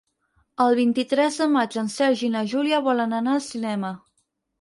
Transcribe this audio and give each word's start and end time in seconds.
El 0.63 0.77
vint-i-tres 0.77 1.35
de 1.41 1.45
maig 1.55 1.77
en 1.81 1.91
Sergi 1.95 2.25
i 2.29 2.31
na 2.37 2.41
Júlia 2.55 2.79
volen 2.89 3.13
anar 3.19 3.37
al 3.37 3.45
cinema. 3.49 3.93